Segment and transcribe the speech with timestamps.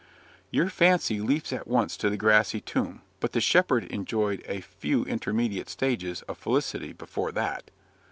[0.49, 5.03] '""Your fancy leaps at once to the grassy tomb; but the shepherd enjoyed a few
[5.03, 7.69] intermediate stages of felicity before that."